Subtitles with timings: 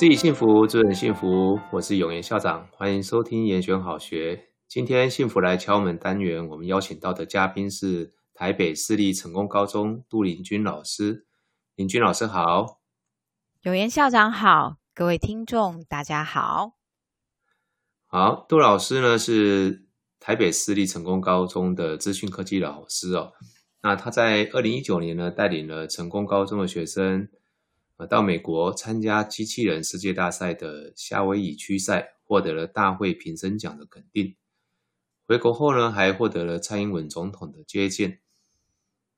[0.00, 1.60] 自己幸福，祝人幸福。
[1.72, 4.48] 我是永言校长，欢迎收听延选好学。
[4.66, 11.26] 今天幸福来敲门单元，我们邀请到的嘉宾是台北私立成功高中杜林君老师。
[11.74, 12.80] 林君老师好，
[13.64, 16.78] 永言校长好，各位听众大家好。
[18.06, 19.84] 好，杜老师呢是
[20.18, 23.32] 台北私立成功高中的资讯科技老师哦。
[23.82, 27.28] 那他在二零一九年呢带领了成功高中的学生。
[28.06, 34.36] 到美国参加机器人世界大赛的夏威夷区赛，获得了大会评审奖的肯定。
[35.26, 38.20] 回国后呢，还获得了蔡英文总统的接见。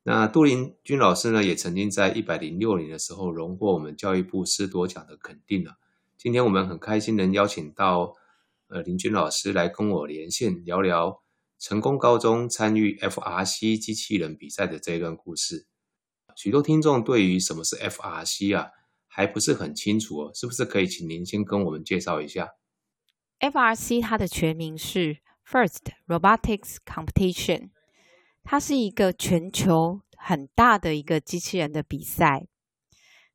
[0.02, 5.78] 那杜林君老师呢，也曾经在一百零六年的时候荣获我们教育部师铎奖的肯定了。
[6.18, 8.14] 今天我们很开心能邀请到
[8.68, 11.22] 呃林君老师来跟我连线聊聊
[11.58, 15.66] 成功高中参与 FRC 机器人比赛的这一段故事。
[16.34, 18.70] 许多听众对于什么是 FRC 啊，
[19.14, 22.48] 还不是很清楚哦，是不是可以请您先跟我们介绍一下
[23.40, 27.68] ？FRC 它的全名是 First Robotics Competition，
[28.42, 32.46] 它是一个全球很大的一个机器人的比赛。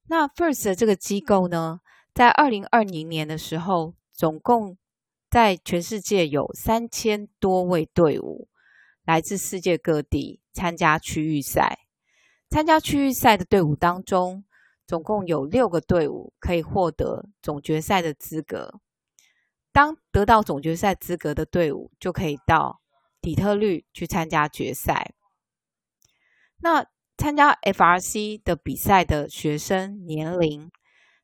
[0.07, 4.79] 那 First 的这个机构呢，在二零二零年的时候，总共
[5.29, 8.49] 在全世界有三千多位队伍，
[9.05, 11.81] 来自世界各地参加区域赛。
[12.49, 14.45] 参加区域赛的队伍当中，
[14.87, 18.79] 总共有六个队伍可以获得总决赛的资格。
[19.73, 22.81] 当得到总决赛资格的队伍，就可以到
[23.21, 25.13] 底特律去参加决赛。
[26.59, 30.71] 那参加 FRC 的比赛的学生年龄，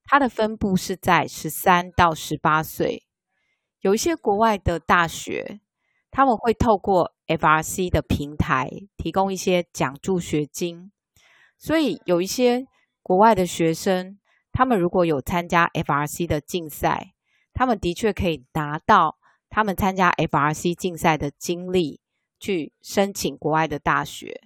[0.03, 3.05] 它的分布是在十三到十八岁。
[3.79, 5.61] 有一些国外的大学，
[6.11, 10.91] 他们会透过 FRC 的平台，提供一些奖助学金。
[11.57, 12.67] 所以有一些
[13.03, 14.17] 国外的学生，
[14.51, 17.13] 他们如果有参加 FRC 的竞赛，
[17.53, 19.17] 他们的确可以拿到
[19.49, 21.99] 他们参加 FRC 竞赛的经历，
[22.39, 24.41] 去申请国外的大学。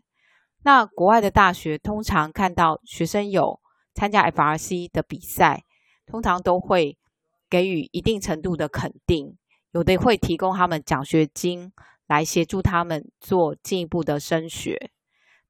[0.63, 3.61] 那国外的大学通常看到学生有
[3.93, 5.63] 参加 FRC 的比赛，
[6.05, 6.97] 通常都会
[7.49, 9.37] 给予一定程度的肯定，
[9.71, 11.71] 有的会提供他们奖学金
[12.07, 14.91] 来协助他们做进一步的升学。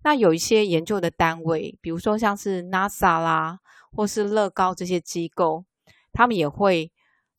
[0.07, 3.59] 那有一些研究的单位，比如说像是 NASA 啦，
[3.91, 5.66] 或是乐高这些机构，
[6.13, 6.94] 他们也会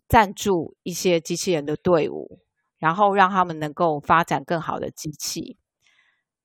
[0.07, 2.41] 赞助一些机器人的队伍，
[2.77, 5.57] 然后让他们能够发展更好的机器。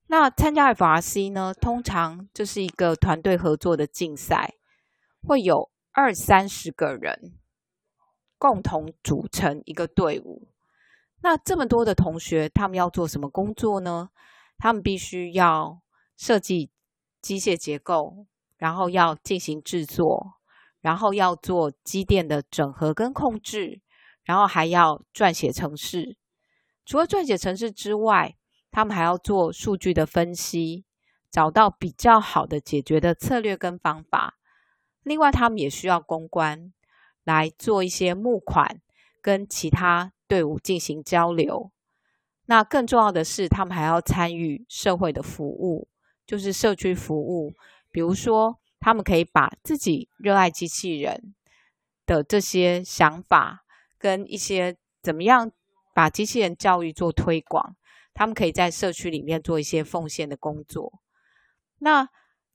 [0.06, 4.54] 那参加 FRC 呢，通常就是一个团队合作的竞赛，
[5.20, 7.34] 会有二三十个人
[8.38, 10.48] 共同组成一个队伍。
[11.20, 14.08] 那这么多的同学，他们要做什么工作呢？
[14.56, 15.82] 他们必须要
[16.16, 16.70] 设计
[17.20, 18.26] 机械结构，
[18.56, 20.34] 然后要进行制作，
[20.80, 23.80] 然后要做机电的整合跟控制，
[24.22, 26.16] 然后还要撰写程式。
[26.84, 28.36] 除了撰写程式之外，
[28.70, 30.84] 他们还要做数据的分析，
[31.30, 34.38] 找到比较好的解决的策略跟方法。
[35.02, 36.72] 另外，他们也需要公关，
[37.24, 38.80] 来做一些募款，
[39.20, 41.70] 跟其他队伍进行交流。
[42.46, 45.88] 那更重要的是，他们还要参与社会的服务。
[46.26, 47.52] 就是社区服务，
[47.90, 51.34] 比如说，他们可以把自己热爱机器人
[52.06, 53.64] 的这些想法，
[53.98, 55.52] 跟一些怎么样
[55.94, 57.76] 把机器人教育做推广，
[58.14, 61.00] 他们可以在社区里面做一些奉献的工作。
[61.78, 62.08] 那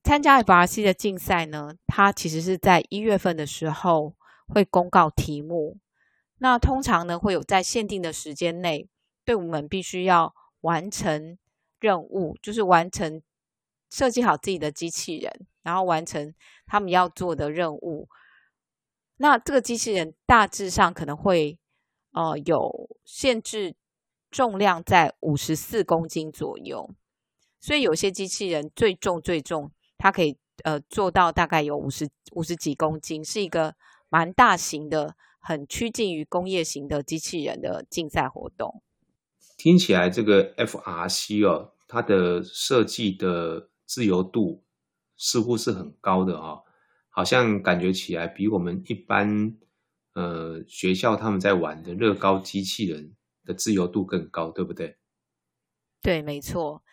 [0.03, 4.16] 参加 FRC 的竞赛呢，它其实是在一月份的时候
[4.47, 5.78] 会公告题目。
[6.40, 8.88] 那通常呢，会有在限定的时间内，
[9.25, 11.38] 队伍们必须要完成
[11.79, 13.22] 任务，就是完成。
[13.89, 16.33] 设计好自己的机器人，然后完成
[16.67, 18.07] 他们要做的任务。
[19.17, 21.59] 那这个机器人大致上可能会，
[22.13, 23.75] 呃，有限制
[24.31, 26.93] 重量在五十四公斤左右。
[27.59, 33.75] 所以有些机器人最重最重，它可以呃做到大概有五十五十几公斤，是一个
[34.08, 38.81] 蛮大型的、很趋近于工业型的机器人的竞赛活动。
[39.58, 43.67] 听起来这个 FRC 哦，它的设计的。
[43.90, 44.64] 自由度
[45.18, 46.62] 似乎是很高的哦，
[47.09, 49.58] 好像感觉起来比我们一般
[50.14, 55.00] 呃学校他们在玩的乐高机器人的自由度更高，对不对？
[56.03, 56.84] 对，没错。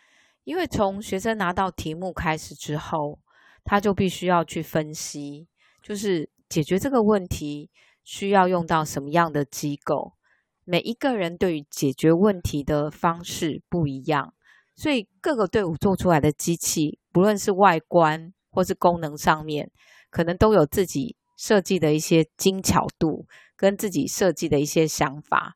[0.43, 3.19] 因为从学生拿到题目开始之后，
[3.63, 5.47] 他就必须要去分析，
[5.83, 7.69] 就是解决这个问题
[8.03, 10.13] 需要用到什么样的机构。
[10.63, 14.33] 每一个人对于解决问题的方式不一样。
[14.77, 19.71] 所以各个队伍做出来的机器，不论是外观或是功能上面，
[20.11, 23.25] 可能都有自己设计的一些精巧度，
[23.55, 25.55] 跟自己设计的一些想法，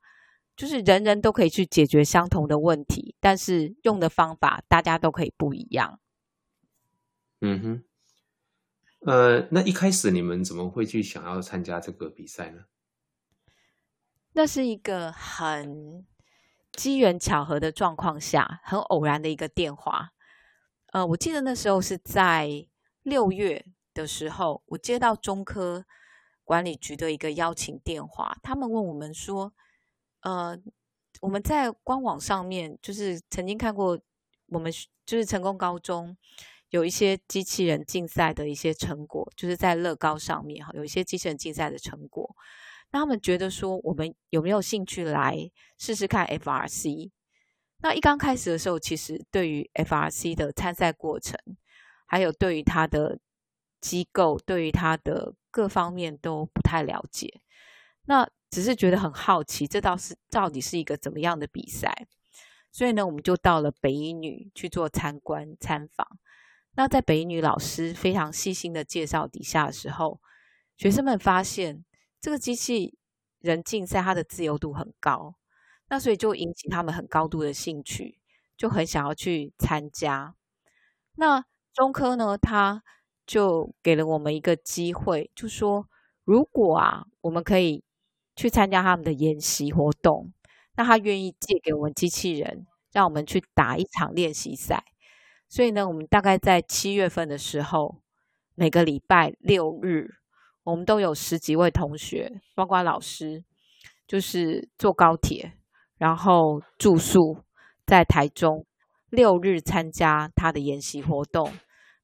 [0.55, 5.99] 就是人人都可以去解决相同的问题，但是用的方法大家都可以不一样。
[7.41, 7.83] 嗯哼，
[9.05, 12.65] 呃，那一开始你们怎么会去想要参加这个比赛呢？
[14.33, 16.05] 那是一个很
[16.73, 20.11] 机缘巧合的状况下，很偶然的一个电话。
[20.93, 22.67] 呃，我记得那时候是在
[23.03, 25.85] 六月的时候，我接到中科
[26.43, 29.53] 管理局的一个邀请电话，他们问我们说，
[30.21, 30.57] 呃，
[31.21, 33.99] 我们在官网上面就是曾经看过
[34.47, 34.71] 我们
[35.05, 36.17] 就是成功高中
[36.69, 42.35] 有一些机器人竞赛的一些成果，就是在乐高上面哈，有一些机器人竞赛的成果。
[42.93, 47.09] 那他们觉得说，我们有没有兴趣来试试看 FRC？
[47.77, 51.39] 那一刚开始的时候，其实对于 FRC 的参赛过程，
[52.05, 53.17] 还有对于他的
[53.79, 57.41] 机构，对于他的各方面都不太了解。
[58.07, 62.07] 那只是觉得很好奇，这倒是到底是一个怎么样的比赛？
[62.73, 66.05] 所以呢，我们就到了北一女去做参观参访。
[66.75, 70.19] 那在北一女老师非常细心的介绍底下的时候，
[70.75, 71.85] 学生们发现。
[72.21, 72.97] 这个机器
[73.39, 75.35] 人竞赛，它的自由度很高，
[75.89, 78.19] 那所以就引起他们很高度的兴趣，
[78.55, 80.35] 就很想要去参加。
[81.15, 82.83] 那中科呢，他
[83.25, 85.87] 就给了我们一个机会，就说
[86.23, 87.83] 如果啊，我们可以
[88.35, 90.31] 去参加他们的研习活动，
[90.75, 94.85] 那他愿意借给我们机器人，让我们去打一场练习赛。
[95.49, 98.01] 所以呢，我们大概在七月份的时候，
[98.53, 100.20] 每个礼拜六日。
[100.63, 103.43] 我们都有十几位同学，包括老师，
[104.07, 105.53] 就是坐高铁，
[105.97, 107.43] 然后住宿
[107.85, 108.65] 在台中，
[109.09, 111.51] 六日参加他的研习活动。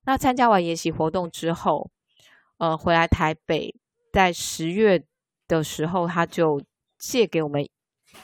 [0.06, 1.92] 那参加完研习活动之后，
[2.58, 3.76] 呃，回来台北，
[4.12, 5.06] 在十月
[5.48, 6.62] 的时候，他就
[6.98, 7.68] 借给我们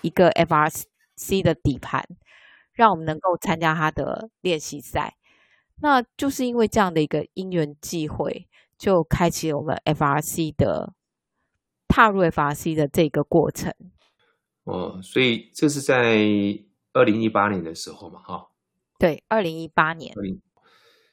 [0.01, 2.07] 一个 FRC 的底盘，
[2.73, 5.15] 让我们能够参加他的练习赛。
[5.81, 8.47] 那就是因为这样的一个因缘际会。
[8.83, 10.93] 就开启了我们 FRC 的
[11.87, 13.73] 踏入 FRC 的这个过程。
[14.65, 16.17] 哦，所以这是在
[16.91, 18.49] 二零一八年的时候嘛，哈。
[18.99, 20.13] 对，二零一八年。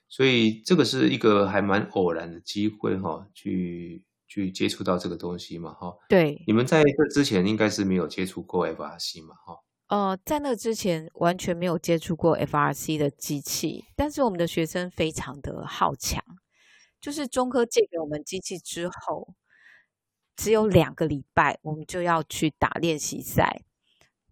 [0.09, 5.97] 所以这个是一个还蛮偶然的机会，哈，去去接触到这个东西嘛，哈。
[6.09, 6.43] 对。
[6.49, 9.55] 你们在这之前应该是没有接触过 FRC 嘛，哈。
[9.87, 16.21] 呃，在那之前完全没有接触过 FRC 的机器，但是我们的学生非常的好强。
[17.01, 19.35] 就是中科借给我们机器之后，
[20.37, 23.63] 只有两个礼拜，我们就要去打练习赛。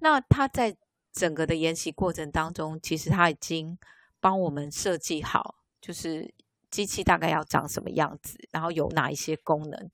[0.01, 0.77] 那他在
[1.13, 3.79] 整个的研习过程当中，其实他已经
[4.21, 6.35] 帮我们设计好，就是
[6.71, 9.91] 机器大概要长什么样子，然后有哪一些功能。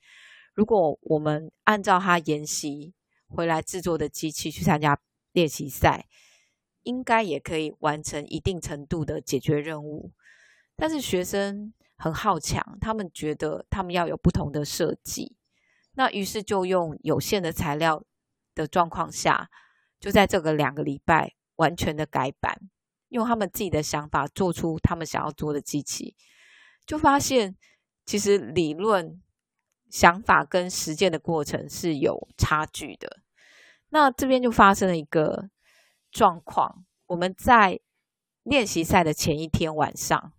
[0.53, 2.93] 如果我们按照他研习
[3.29, 4.99] 回来制作的机器去参加
[5.31, 6.06] 练习赛，
[6.82, 10.11] 应该也可以完成一定程度的解决任务。
[10.75, 11.73] 但是学生。
[11.96, 15.37] 很好强，他们觉得他们要有不同的设计，
[15.94, 18.05] 那于是就用有限的材料
[18.55, 19.49] 的状况下，
[19.99, 22.61] 就在这个两个礼拜完全的改版，
[23.09, 26.14] 用他们自己的想法做出他们想要做的机器，
[26.85, 27.57] 就发现
[28.04, 29.23] 其实理论
[29.88, 33.21] 想法跟实践的过程是有差距的。
[33.90, 35.49] 那这边就发生了一个
[36.11, 37.80] 状况，我们在
[38.42, 40.34] 练习赛的前一天晚上。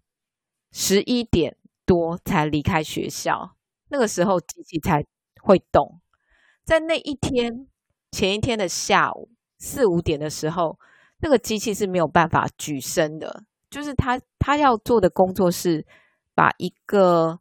[0.77, 1.55] 十一点
[1.85, 3.55] 多才离开学校，
[3.87, 5.05] 那个时候机器才
[5.41, 6.01] 会动。
[6.65, 7.69] 在那一天
[8.11, 10.77] 前一天的下午四五点的时候，
[11.19, 13.45] 那个机器是没有办法举升的。
[13.69, 15.87] 就是他他要做的工作是
[16.33, 17.39] 把一个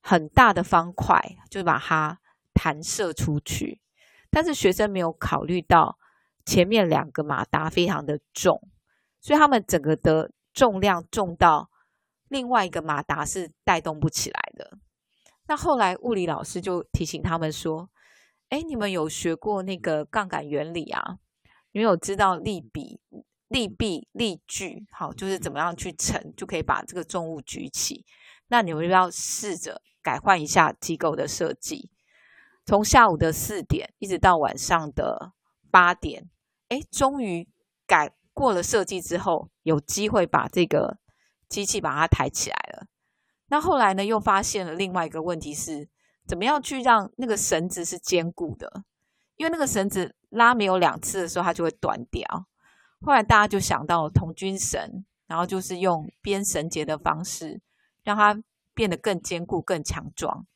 [0.00, 2.20] 很大的方块，就把它
[2.54, 3.82] 弹射出去。
[4.30, 5.98] 但是学生没有考虑到
[6.46, 8.66] 前面两个马达非常的重，
[9.20, 11.68] 所以他们整个的重量重到。
[12.32, 14.78] 另外一个马达是带动不起来的。
[15.46, 17.90] 那后来物理老师就提醒他们说
[18.48, 21.18] ：“哎，你们有学过那个杠杆原理啊？
[21.72, 23.00] 你有知道力比、
[23.48, 28.06] 力臂、力矩，好，就是怎么样去乘，就可以把这个重物举起。
[28.48, 31.90] 那你们要试着改换一下机构的设计。
[32.64, 35.32] 从下午的四点一直到晚上的
[35.70, 36.30] 八点，
[36.68, 37.46] 哎，终于
[37.86, 40.96] 改过了设计之后，有机会把这个。”
[41.52, 42.86] 机器把它抬起来了，
[43.48, 45.86] 那后来呢，又发现了另外一个问题是，
[46.26, 48.84] 怎么样去让那个绳子是坚固的？
[49.36, 52.46] 因为那个绳子拉没有两次的时候，它就会断掉。
[53.02, 57.60] 后来大家就想到童军绳，然后就是用编绳结的方式，
[58.02, 58.42] 让它
[58.72, 60.46] 变得更坚固、更强壮。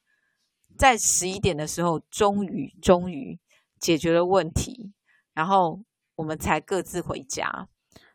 [0.78, 3.38] 在十一点的时候，终于终于
[3.78, 4.94] 解决了问题，
[5.34, 5.82] 然后
[6.14, 7.68] 我们才各自回家。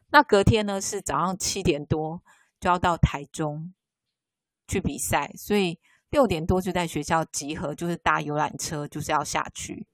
[0.09, 2.23] 那隔天呢，是早上七点多
[2.62, 3.74] 就要到台中
[4.68, 5.80] 去比赛，所以
[6.12, 9.88] 六点多就在学校集合，就是搭游览车，就是要下去。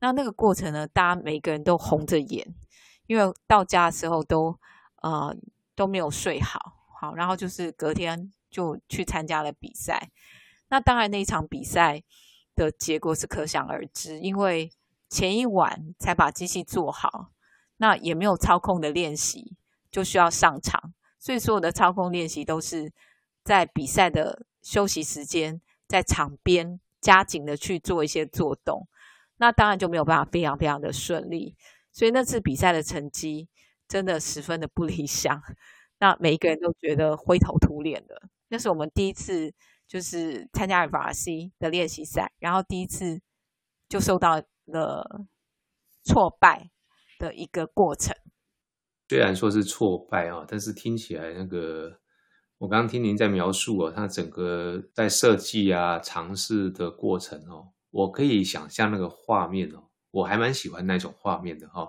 [0.00, 2.54] 那那个过程呢，大家每个人都红着眼，
[3.06, 4.56] 因为到家的时候都
[5.02, 5.34] 呃
[5.74, 10.10] 都没有睡好，好，然后就是隔天就去参加了比赛。
[10.68, 12.02] 那当然，那一场比赛
[12.54, 14.70] 的结果是可想而知，因为
[15.08, 17.30] 前一晚才把机器做好，
[17.78, 19.56] 那也没有操控的练习，
[19.90, 20.92] 就需要上场，
[21.24, 22.92] 所以所有的操控练习都是
[23.42, 28.86] 在比赛的休息时间，在场边加紧的去做一些做动，
[29.38, 31.56] 那当然就没有办法非常非常的顺利，
[31.92, 33.48] 所以那次比赛的成绩
[33.88, 35.42] 真的十分的不理想，
[36.00, 39.54] 那每一个人都觉得灰头土脸的，那是我们第一次。
[39.86, 43.20] 就是参加 FRC 的练习赛，然后第一次
[43.86, 45.26] 就受到了
[46.02, 46.70] 挫败
[47.18, 48.16] 的一个过程。
[49.08, 51.98] 虽然说是挫败啊，但是听起来那个，
[52.58, 61.88] 我刚刚听您在描述啊，它整个在设计啊、尝试的过程哦，我可以想象那个画面哦，我还蛮喜欢那种画面的哈。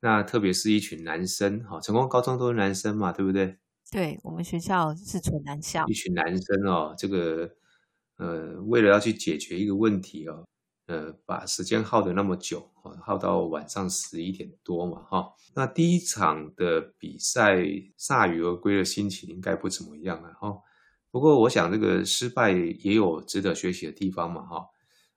[0.00, 3.58] 那特别是一群男生哈，成功高中都是男生嘛，对不对？
[3.90, 7.50] 对，我们学校是纯男校，一群男生哦，这个
[8.18, 10.44] 呃，为了要去解决一个问题哦，
[10.86, 12.70] 呃，把时间耗得那么久，
[13.02, 17.56] 耗到晚上十一点多嘛，哈、那第一场的比赛
[17.98, 20.56] 铩羽而归的心情应该不怎么样啊，哈、
[21.10, 24.66] 不过我想这个失败也有值得学习的地方嘛，哈、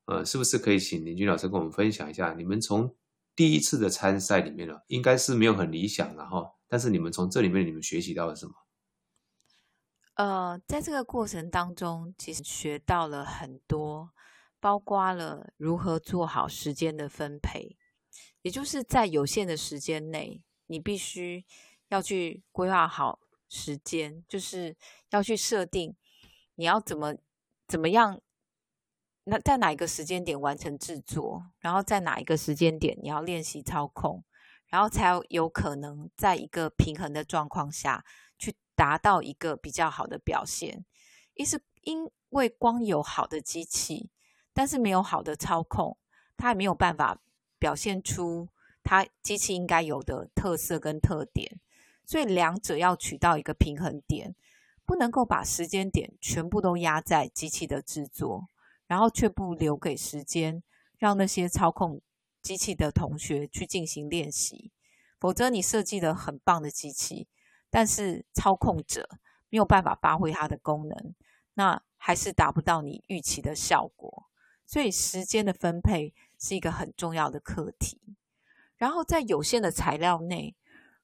[0.05, 2.95] 呃，是不是可以请林军老师跟我们分享一下，你们从
[3.35, 6.51] 第一次的参赛里面呢，应该是没有很理想的哈。
[6.67, 8.53] 但是你们从这里面，你们学习到了什么？
[10.15, 14.11] 呃，在这个过程当中，其实学到了很多，
[14.59, 17.77] 包括了如何做好时间的分配，
[18.41, 21.45] 也就是在有限的时间内，你必须
[21.89, 24.75] 要去规划好时间，就是
[25.09, 25.95] 要去设定
[26.55, 27.15] 你要怎么
[27.67, 28.21] 怎么样，
[29.23, 34.23] 那在哪一个时间点完成制作，然后在哪一个时间点你要练习操控。
[34.71, 38.05] 然后才有可能在一个平衡的状况下
[38.37, 40.85] 去达到一个比较好的表现。
[41.33, 44.11] 一是因为光有好的机器，
[44.53, 45.97] 但是没有好的操控，
[46.37, 47.19] 它也没有办法
[47.57, 48.49] 表现出
[48.83, 51.59] 它机器应该有的特色跟特点。
[52.05, 54.35] 所以两者要取到一个平衡点，
[54.85, 58.47] 不能够把时间点全部都压在机器的制作，
[58.87, 60.63] 然后却不留给时间
[60.97, 62.01] 让那些操控。
[62.41, 64.71] 机器的同学去进行练习，
[65.19, 67.27] 否则你设计的很棒的机器，
[67.69, 71.13] 但是操控者没有办法发挥它的功能，
[71.55, 74.28] 那还是达不到你预期的效果。
[74.69, 77.99] 所以时间的分配是一个很重要的课题。
[78.77, 80.55] 然后在有限的材料内，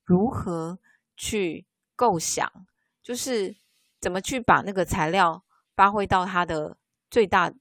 [0.03, 0.77] 如何
[1.17, 2.67] 去构想，
[3.01, 3.55] 就是
[3.99, 5.43] 怎么去把那个材料
[5.75, 6.77] 发挥到它的
[7.09, 7.51] 最大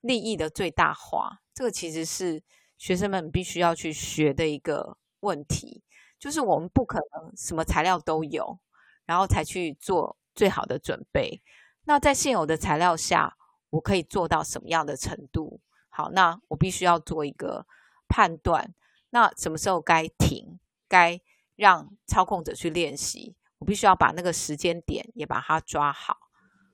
[0.00, 2.42] 利益的最大化，这个其实是。
[2.78, 5.82] 学生们必须要去学的一个问题，
[6.16, 8.60] 就是我们不可能什么材料都有，
[9.04, 11.42] 然后才去做最好的准备。
[11.86, 13.36] 那在现有的材料下，
[13.70, 15.60] 我可以做到什么样的程度？
[15.88, 17.66] 好，那我必须要做一个
[18.08, 18.74] 判断。
[19.10, 20.58] 那什么时候该停？
[20.86, 21.20] 该
[21.56, 23.36] 让操控者去练习？
[23.58, 26.16] 我必须要把那个时间点也把它抓好，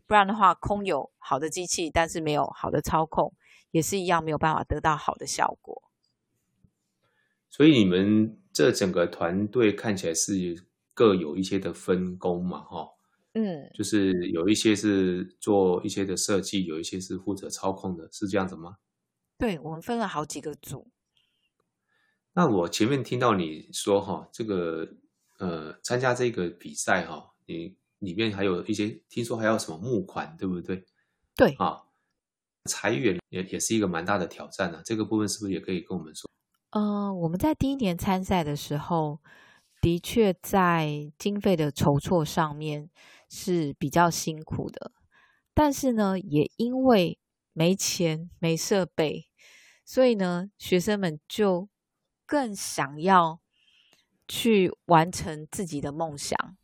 [0.07, 3.35] 不然的话，空有好的机器，但是没有好的操控，
[3.71, 5.83] 也是一样没有办法得到好的效果。
[7.49, 12.91] 所以你们这整个团队看起来是各有一些的分工嘛，哈，
[13.35, 18.77] 嗯，就是有一些是做一些的设计，有一些是负责操控的，是这样子吗？
[19.37, 20.89] 对，我们分了好几个组。
[22.33, 24.89] 那我前面听到你说哈，这个
[25.39, 30.85] 呃，参加这个比赛哈，你里面还有一些听说还有什么募款，对不对？
[31.37, 31.83] 对啊，
[32.67, 36.31] 裁员也也是一个蛮大的挑战呢，这个部分是不是也可以跟我们说？
[36.71, 39.21] 嗯、呃，我们在第一年参赛的时候，
[39.81, 42.91] 的确在经费的筹措上面
[43.35, 44.93] 是比较辛苦的。
[45.53, 47.19] 但是呢，也因为
[47.53, 49.29] 没钱、没设备，
[49.85, 51.69] 所以呢，学生们就
[52.25, 53.41] 更想要
[54.29, 56.57] 去完成自己的梦想。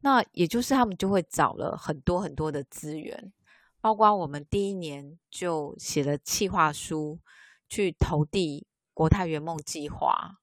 [0.00, 3.32] 那也就是他们就会找了很多很多的资源，
[3.80, 7.20] 包括我们第一年就写了企划书
[7.68, 8.66] 去投递。
[8.94, 10.36] 国泰圆梦计划，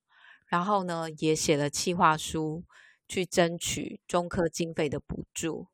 [0.47, 2.65] 然后呢，也写了企划书
[3.09, 5.67] 去争取中科经费的补助。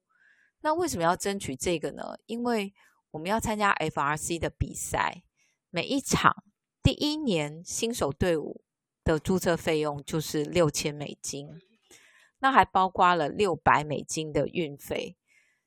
[0.61, 2.17] 那为什么要争取这个呢？
[2.25, 2.73] 因为
[3.11, 5.21] 我们要参加 FRC 的比赛，
[5.69, 6.43] 每一场
[6.81, 8.63] 第一年新手队伍
[9.03, 11.49] 的注册费用就是六千美金，
[12.39, 15.15] 那还包括了六百美金的运费，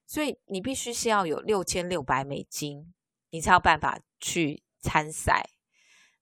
[0.07, 2.93] 所以你必须是要有六千六百美金，
[3.31, 5.51] 你才有办法去参赛。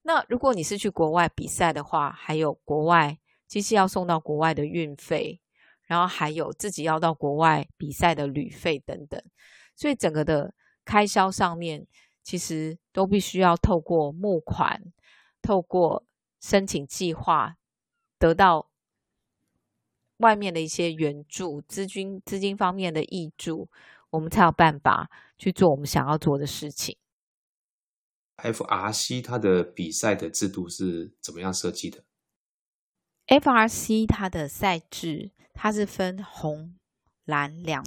[0.03, 5.41] 那如果你是去国外比赛的话，还有国外机器要送到国外的运费，
[5.85, 9.23] 然后还有自己要到国外比赛的旅费等等，
[9.75, 11.87] 所以整个的开销上面
[12.23, 14.83] 其实都必须要透过募款、
[15.41, 16.05] 透过
[16.41, 17.57] 申请计划，
[18.19, 18.69] 得到
[20.19, 23.69] 外面的一些援助、资金、资金方面的挹注，
[24.11, 26.97] 我们才有办法去做我们想要做的事情。
[28.39, 32.05] FRC 它的比赛的制度是怎么样设计的
[33.27, 36.75] ？FRC 它的赛制，它是分红
[37.25, 37.85] 蓝两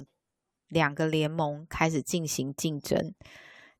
[0.68, 3.14] 两个联盟开始进行竞争。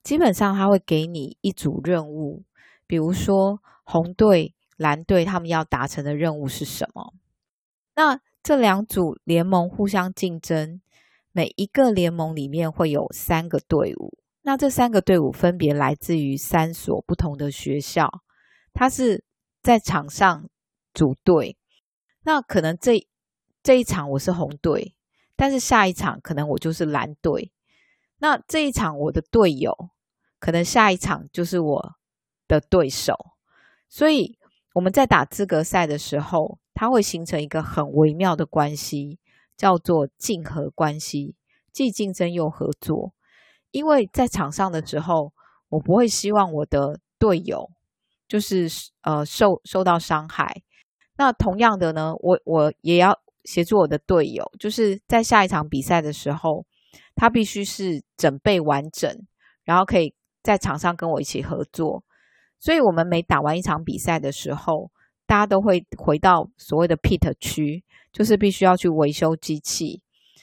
[0.02, 2.44] 基本上，它会给你一组任务，
[2.86, 7.12] 比如说红队、蓝队他们要达成的任务是什么？
[7.94, 10.80] 那这两组联盟互相竞争，
[11.32, 14.16] 每一个联盟里面会有三个队伍。
[14.42, 18.08] 那这三个队伍分别来自于三所不同的学校，
[18.72, 19.22] 它是
[19.60, 20.48] 在场上
[21.00, 21.56] 组队。
[22.24, 23.06] 那可能这
[23.62, 24.94] 这一场我是红队，
[25.34, 27.52] 但是下一场可能我就是蓝队。
[28.18, 29.88] 那这一场我的队友，
[30.38, 31.94] 可能下一场就是我
[32.46, 33.14] 的对手。
[33.88, 34.38] 所以
[34.74, 39.18] 我们在打资格赛的时候，它会形成一个很微妙的关系，
[39.56, 41.34] 叫做竞合关系，
[41.72, 43.14] 既竞争又合作。
[43.70, 45.32] 因为在场上的时候，
[45.70, 47.70] 我不会希望我的队友
[48.28, 48.68] 就是
[49.00, 50.62] 呃受受到伤害。
[51.20, 56.64] 那同样的呢，我我也要协助我的队友，就是在下一场比赛的时候，
[57.14, 59.14] 他必须是整备完整，
[59.64, 62.02] 然后可以在场上跟我一起合作。
[62.58, 64.90] 所以，我们每打完一场比赛的时候，
[65.26, 70.00] 大家都会回到所谓的 pit 区，就是必须要去维修机器，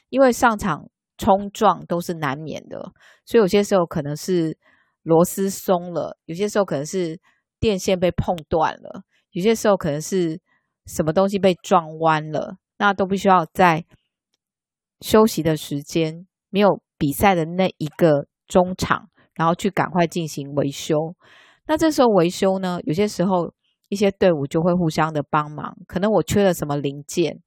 [0.10, 0.88] 因为上场。
[1.20, 2.78] 冲撞都是难免的，
[3.26, 4.56] 所以有些时候可能是
[5.02, 7.20] 螺丝松了，有些时候可能是
[7.60, 9.02] 电线被碰断了，
[9.32, 10.40] 有些时候可能是
[10.88, 13.86] 什么东西被撞弯了，那都必须要在
[15.02, 21.14] 休息的时间，没有比赛的那一个中场，然后去赶快进行维修。
[21.68, 23.54] 那这时候维修呢，有些时候
[23.90, 27.42] 一些队伍就会互相的帮忙，可能我缺了什么零件。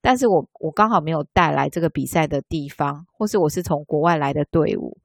[0.00, 4.98] 但是我我刚好没有带来这个比赛的地方，或是我是从国外来的队伍，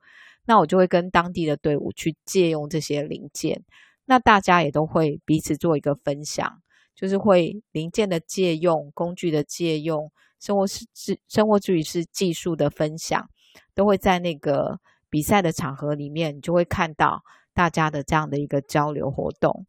[0.45, 3.63] 那我就会跟当地的队伍去借用这些零件。
[4.05, 6.61] 那大家也都会彼此做一个分享，
[7.01, 13.27] 就是会零件的借用、工具的借用、生活是是生活之余是技术的分享，
[13.73, 17.23] 都会在那个比赛的场合里面，你就会看到
[17.55, 19.65] 大家的这样的一个交流活动。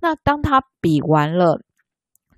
[0.00, 1.62] 那当他比完了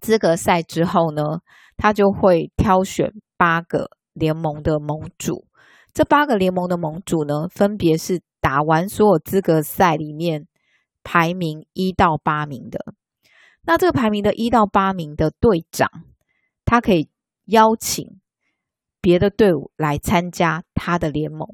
[0.01, 1.41] 资格赛之后呢，
[1.79, 5.47] 他就会挑选八个联盟的盟主，
[5.95, 10.47] 这八个联盟的盟主呢，分别是打完所有资格赛里面
[11.03, 12.95] 排名一到八名的。
[13.67, 15.91] 那这个排名的一到八名的队长，
[16.65, 17.11] 他可以
[17.45, 18.19] 邀请
[19.01, 21.47] 别的队伍来参加他的联盟。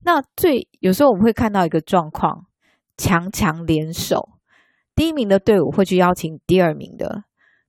[0.00, 2.46] 那最有时候我们会看到一个状况，
[2.96, 4.30] 强强联手，
[4.94, 7.24] 第一名的队伍会去邀请第二名的，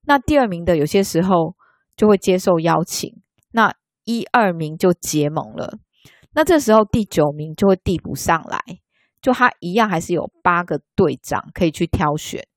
[0.05, 1.55] 那第二名的有些时候。
[1.99, 5.79] 就会接受邀请，那一二名就结盟了。
[6.31, 8.57] 那这时候第九名就会递补上来，
[9.21, 12.47] 就他一样还是有八个队长可以去挑选。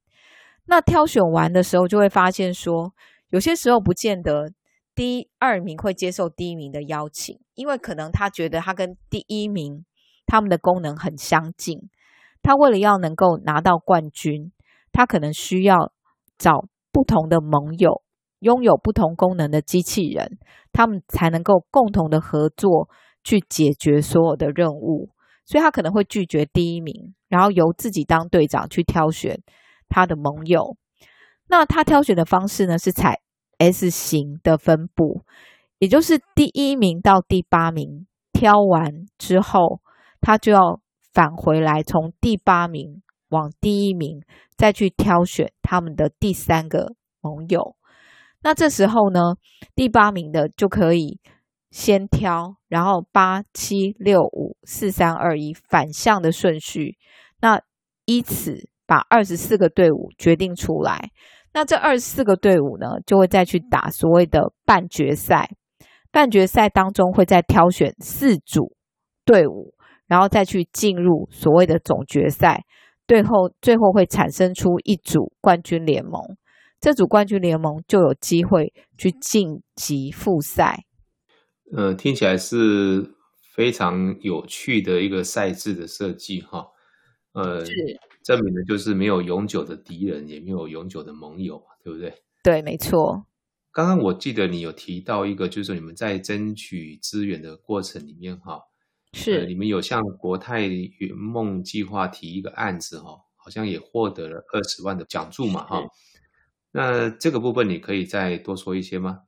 [0.67, 2.93] 那挑选完的时候，就会发现说，
[3.31, 4.53] 有些时候不见得
[4.95, 9.85] 第二名会接受第一名的邀请，因为可能他觉得他跟第一名
[10.27, 11.91] 他们的功能很相近，
[12.43, 14.53] 他为了要能够拿到冠军，
[14.93, 15.93] 他可能需要
[16.39, 18.03] 找不同的盟友。
[18.41, 20.37] 拥有不同功能的机器人，
[20.73, 22.89] 他们才能够共同的合作
[23.23, 25.11] 去解决所有的任务。
[25.45, 29.41] 所以他可能会拒绝第一名，然后由自己当队长去挑选
[29.93, 30.79] 他的盟友。
[31.49, 33.21] 那他挑选的方式呢，是采
[33.59, 35.23] S 型的分布，
[35.79, 39.83] 也就是第一名到第八名挑完之后，
[40.23, 40.81] 他就要
[41.13, 44.23] 返回来，从第八名往第一名
[44.57, 47.77] 再去挑选他们的第三个盟友。
[48.43, 49.37] 那这时候呢，
[49.75, 51.21] 第八名的就可以
[51.71, 56.97] 先挑，然后八七六五四三二一反向的顺序，
[57.41, 57.61] 那
[58.07, 61.09] 依此把二十四个队伍决定出来。
[61.55, 65.49] 那这二十四个队伍呢，就会再去打所谓的半决赛。
[66.11, 68.77] 半决赛当中会再挑选四组
[69.25, 69.73] 队伍，
[70.07, 72.65] 然后再去进入所谓的总决赛，
[73.09, 76.21] 最后最后会产生出一组冠军联盟，
[76.79, 80.85] 这组冠军联盟就有机会去晋级复赛。
[81.75, 83.15] 呃，听起来是
[83.55, 86.67] 非常有趣的一个赛制的设计哈。
[87.33, 87.73] 呃，是
[88.23, 92.23] 证明的就是没有永久的敌人，也没有永久的盟友，对不对？
[92.43, 93.27] 对，没错。
[93.71, 98.61] 刚刚我记得你有提到一个，就是你们在争取资源的过程里面，哈，
[99.13, 105.83] 是、呃、你们有向国泰圆梦计划提一个案子，哈，好像也获得了二十万的奖助嘛，哈。
[106.73, 109.23] 那这个部分你可以再多说一些吗？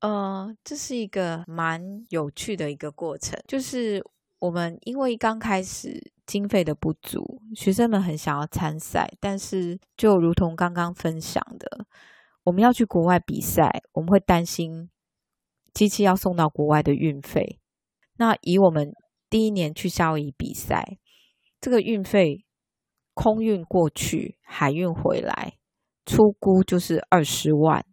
[0.00, 4.04] 呃，这是一个蛮有趣的一个过程，就是
[4.38, 11.84] 我们因为刚开始经费的不足，学生们很想要参赛，但是就如同刚刚分享的。
[12.44, 14.88] 我们要去国外比赛，我们会担心
[15.74, 17.58] 机器要送到国外的运费。
[18.16, 18.92] 那以我们
[19.28, 20.98] 第一年去夏威夷比赛，
[21.60, 22.46] 这个运费
[23.12, 25.54] 空运过去，海运回来，
[26.06, 27.84] 出估就是二十万，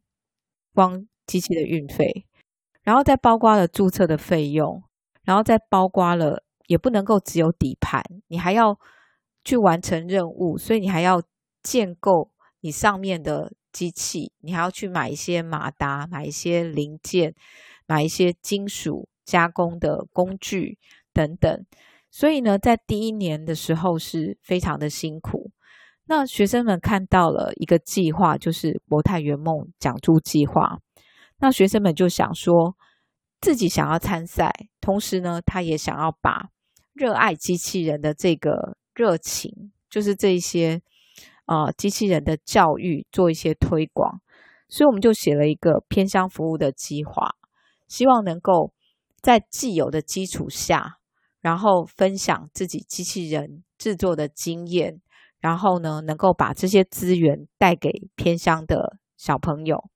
[0.75, 2.27] 光机器的运费，
[2.83, 4.83] 然后再包括了注册的费用，
[5.23, 8.79] 然后再包括了，也不能够只有底盘，你还要
[9.43, 11.21] 去完成任务，所以你还要
[11.63, 13.51] 建构你上面的。
[13.73, 17.35] 机器，你还要去买一些马达，买一些零件，
[17.85, 20.79] 买一些金属加工的工具
[21.13, 21.63] 等等。
[22.09, 25.51] 所以呢，在第一年的时候是非常的辛苦。
[26.05, 30.79] 那学生们看到了一个计划，就是国泰圆梦讲助计划。
[31.37, 32.75] 那学生们就想说，
[33.39, 34.51] 自己想要参赛，
[34.81, 36.49] 同时呢，他也想要把
[36.97, 40.81] 热爱机器人的这个热情，就是这些。
[41.49, 44.19] 啊、机器人的教育做一些推广，
[44.67, 47.37] 所以我们就写了一个偏乡服务的计划，
[47.87, 48.73] 希望能够
[49.21, 50.97] 在既有的基础下，
[51.39, 54.99] 然后分享自己机器人制作的经验，
[55.39, 59.89] 然后呢，能够把这些资源带给偏乡的小朋友。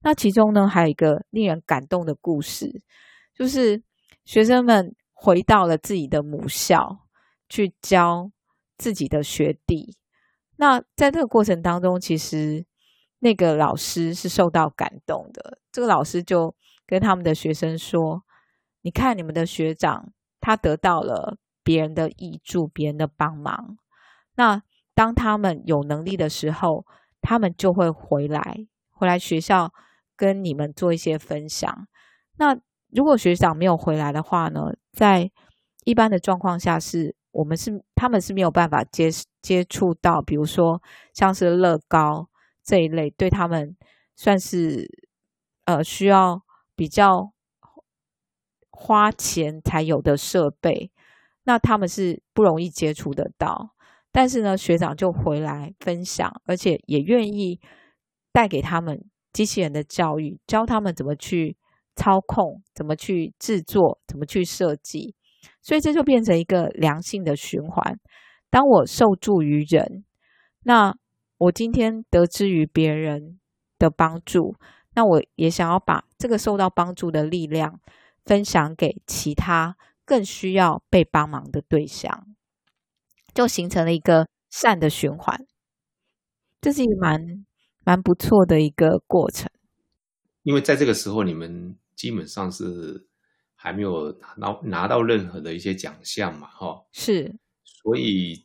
[0.00, 2.80] 那其中呢，还有一个令人感动的故事，
[3.34, 3.82] 就是
[4.24, 6.98] 学生们回到了自己的母校，
[7.48, 8.30] 去教
[8.76, 9.96] 自己的学弟。
[10.56, 12.66] 那在这个过程当中，其实
[13.20, 15.60] 那个老师是受到感动的。
[15.72, 16.54] 这个老师就
[16.86, 18.22] 跟他们的学生说
[18.84, 23.78] ：“你看，你们的学长他得到了别人的挹注，别人的帮忙。
[24.34, 24.62] 那
[24.94, 26.84] 当他们有能力的时候，
[27.22, 29.72] 他们就会回来，回来学校
[30.14, 31.88] 跟你们做一些分享。
[32.36, 32.54] 那
[32.90, 35.30] 如果学长没有回来的话呢，在
[35.84, 39.10] 一般的状况下是。”我们是，他们是没有办法接
[39.42, 40.80] 接触到，比如说
[41.12, 42.28] 像是乐高
[42.62, 43.76] 这一类，对他们
[44.14, 44.88] 算是
[45.64, 46.44] 呃需要
[46.76, 47.32] 比较
[48.70, 50.92] 花钱才有的设备，
[51.42, 53.74] 那他们是不容易接触得到。
[54.12, 57.60] 但是呢，学长就回来分享，而且也愿意
[58.32, 61.56] 带给他们机器人的教育，教他们怎么去
[61.96, 65.14] 操控，怎么去制作，怎么去设计。
[65.60, 67.98] 所以这就变成一个良性的循环。
[68.50, 70.04] 当我受助于人，
[70.62, 70.94] 那
[71.38, 73.38] 我今天得知于别人
[73.78, 74.56] 的帮助，
[74.94, 77.80] 那我也想要把这个受到帮助的力量
[78.24, 82.26] 分享给其他更需要被帮忙的对象，
[83.34, 85.46] 就形成了一个善的循环。
[86.60, 87.44] 这是一个蛮
[87.84, 89.50] 蛮不错的一个过程。
[90.42, 93.06] 因为在这个时候，你们基本上是。
[93.56, 98.44] 还没有拿到拿到任何的一些奖项嘛，哈，是，所以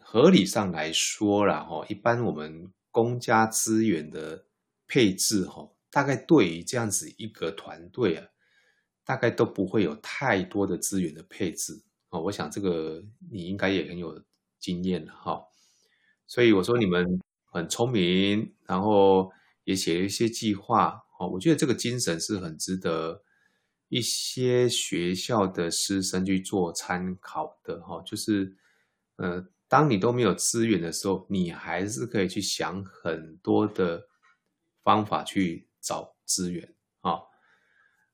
[0.00, 4.46] 合理上来说啦，哈，一般我们公家资源的
[4.86, 8.28] 配置，哈，大概对于这样子一个团队啊，
[9.04, 14.24] 大概都不会有太多的资源的配置，哦，我想这个你应该也很有
[14.58, 15.44] 经验了，哈，
[16.26, 19.30] 所以我说你们很聪明，然后
[19.64, 23.22] 也写了一些计划，我觉得这个精神是很值得。
[23.88, 28.56] 一些学校的师生去做参考的哈，就是，
[29.16, 34.08] 呃，当你都没有资源的时候，你还是可以去想很多的
[34.82, 37.20] 方法去找资源啊。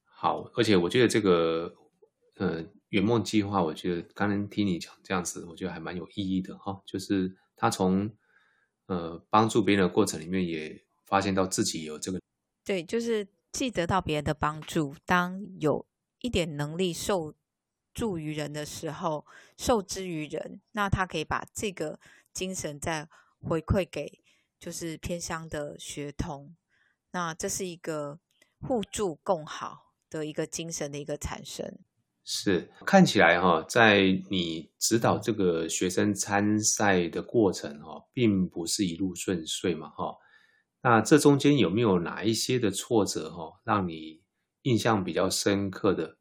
[0.02, 1.72] 好，而且我觉得这个，
[2.38, 6.82] 呃，圆梦计划，我觉得刚刚听你讲这样子，我觉得还蛮有意义的哈。
[6.84, 8.12] 就是他从
[8.86, 12.20] 呃帮助别人的过程里面，也发现到自己有这个，
[12.68, 13.26] 对，就是。
[13.50, 15.86] 既得到别人的帮助，当有
[16.20, 17.34] 一点能力受
[17.94, 19.24] 助于人的时候，
[19.56, 21.98] 受之于人，那他可以把这个
[22.34, 23.08] 精神再
[23.40, 24.20] 回馈给
[24.60, 26.54] 就是偏乡的学童，
[27.12, 28.20] 那这是一个
[28.60, 31.78] 互助共好的一个精神的一个产生。
[32.22, 40.14] 是，看起来哈，在你指导这个学生参赛的过程哈，并不是一路顺遂嘛哈。
[40.88, 44.22] 那这中间有没有哪一些的挫折哈，让你
[44.62, 46.16] 印象比较深刻的？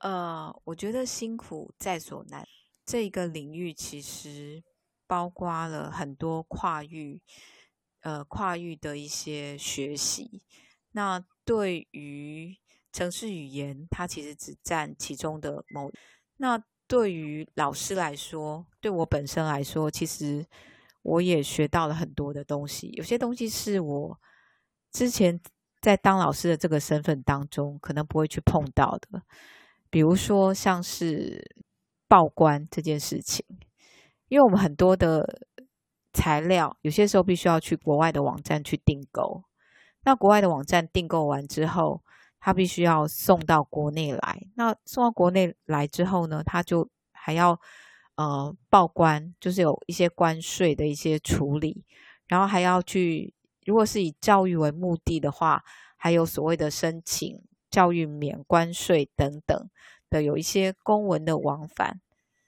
[0.00, 2.44] 呃，我觉得辛苦在所难。
[2.84, 4.64] 这个领域其实
[5.06, 7.22] 包括了很多跨域，
[8.00, 10.42] 呃，跨域的一些学习。
[10.90, 12.56] 那对于
[12.92, 15.88] 城市语言，它其实只占其中的某。
[16.38, 20.44] 那对于老师来说，对我本身来说，其实
[21.02, 22.88] 我也学到了很多的东西。
[22.96, 24.20] 有些东西是我
[24.90, 25.40] 之前
[25.80, 29.22] 在当老师的这个身份当中，可能不会去碰到的。
[29.90, 31.56] 比如说，像是
[32.06, 33.44] 报关这件事情，
[34.28, 35.46] 因为我们很多的
[36.12, 39.44] 材料，有些时候必须要去国外的网站去订购。
[40.04, 42.02] 那国外的网站订购完之后，
[42.40, 47.58] 他必须要送到国内来，那送到国内来之后呢，他就还要
[48.18, 51.84] 呃报关，就是有一些关税的一些处理，
[52.26, 53.32] 然后还要去，
[53.64, 55.62] 如果是以教育为目的的话，
[55.96, 59.70] 还有所谓的申请教育免关税等等
[60.10, 62.00] 的，有一些公文的往返。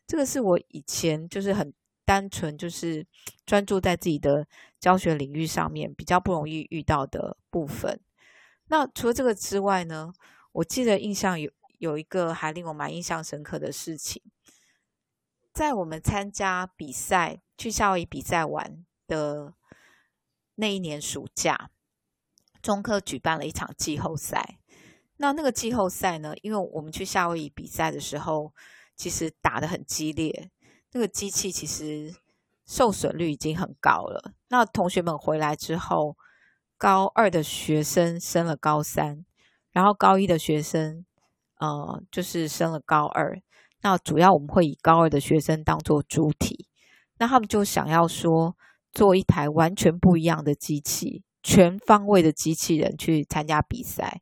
[0.08, 1.72] 这个是我以前就是很
[2.04, 3.06] 单纯，就是
[3.46, 4.48] 专注在自己的
[4.80, 8.00] 教学领域上面，比较不容易遇到的部分。
[8.66, 10.12] 那除了这个之外呢，
[10.50, 14.20] 我记得印象有有一个还令我蛮印象深刻的事情，
[15.52, 19.54] 在我们参加比赛去夏威夷比赛完的
[20.54, 21.70] 那一年暑假，
[22.62, 24.58] 中科举办了一场季后赛。
[25.16, 28.54] 那那个季后赛呢，因为我们去夏威夷比赛的时候，
[28.96, 30.50] 其实打得很激烈，
[30.92, 32.14] 那个机器其实
[32.64, 34.32] 受损率已经很高了。
[34.48, 36.16] 那同学们回来之后，
[36.78, 39.26] 高二的学生升了高三，
[39.72, 41.04] 然后高一的学生，
[41.58, 43.42] 呃，就是升了高二。
[43.82, 46.66] 那主要我们会以高二的学生当做主体，
[47.18, 48.56] 那他们就想要说，
[48.92, 54.20] 做一台完全不一样的机器，全方位的机器人去参加比赛。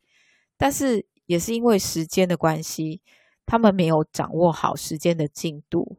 [0.57, 3.01] 但是也是因为时间的关系，
[3.47, 5.99] 他们没有掌握好时间的进度，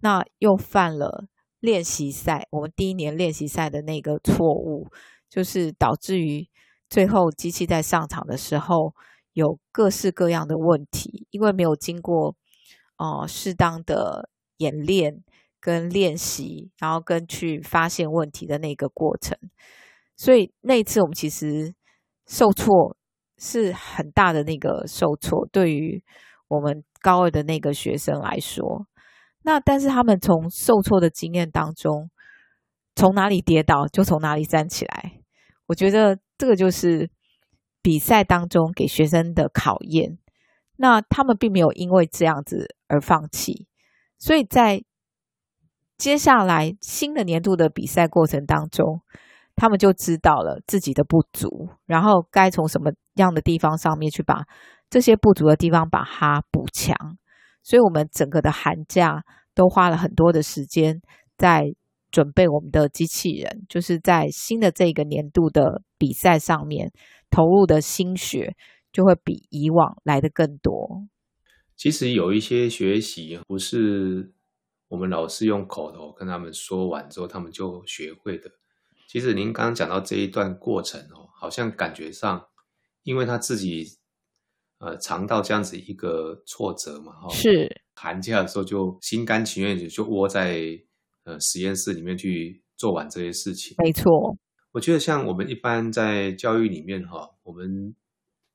[0.00, 1.26] 那又犯了
[1.60, 4.88] 练习赛，我们第一年练习赛的那个错误。
[5.30, 6.48] 就是导致于
[6.88, 8.94] 最后机器在上场的时候
[9.32, 12.36] 有各式各样的问题，因为没有经过
[12.96, 14.28] 呃适当的
[14.58, 15.22] 演练
[15.60, 19.38] 跟练习，然后跟去发现问题的那个过程，
[20.16, 21.74] 所以那一次我们其实
[22.26, 22.96] 受挫
[23.38, 26.02] 是很大的那个受挫，对于
[26.48, 28.86] 我们高二的那个学生来说，
[29.42, 32.10] 那但是他们从受挫的经验当中，
[32.94, 35.20] 从哪里跌倒就从哪里站起来。
[35.66, 37.10] 我觉得这个就是
[37.82, 40.18] 比赛当中给学生的考验。
[40.84, 43.66] 那他们并没有因为这样子而放弃，
[44.18, 44.84] 所以在
[45.96, 49.00] 接下来新的年度的比赛过程当中，
[49.56, 54.44] 他们就知道了自己的不足，然后该从什么样的地方上面去把
[54.90, 56.94] 这些不足的地方把它补强。
[57.62, 61.00] 所以我们整个的寒假都花了很多的时间
[61.38, 61.74] 在。
[62.14, 66.92] 准备我们的机器人，就是在新的这个年度的比赛上面
[67.28, 68.54] 投入的心血，
[68.94, 71.06] 就会比以往来的更多。
[71.76, 74.32] 其实有一些学习不是
[74.88, 78.50] 我们老师用口头跟他们说完之后，他们就学会的。
[79.06, 82.46] 其实您刚刚讲到这一段过程哦，好像感觉上，
[83.02, 83.84] 因为他自己
[84.78, 90.80] 呃尝到这样子一个挫折嘛，哈，是寒假的时候就心甘情愿就窝在。
[91.26, 94.36] 呃，实验室里面去做完这些事情，没错。
[94.72, 97.96] 我觉得像我们一般在教育里面哈，我们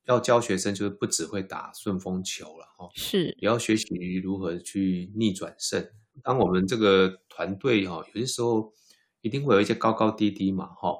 [0.06, 3.86] 要教学生就是不只会打顺风球了哈，是也要学习
[4.22, 5.88] 如何去逆转胜。
[6.22, 8.72] 当我们这个团队哈，有些时候
[9.20, 10.98] 一定会有一些高高低低嘛哈。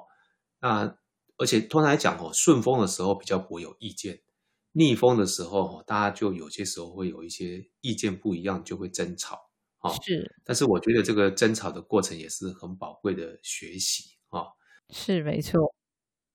[0.61, 0.97] 那
[1.37, 4.21] 而且通常来讲哦，顺风的时候比较不会有意见，
[4.73, 9.49] 逆风的时候大家就有些时候会有一些意见不一样，就会争吵。
[10.03, 14.45] 是，但是我觉得这个争吵的过程也是很宝贵的学习啊。
[14.89, 15.73] 是没错，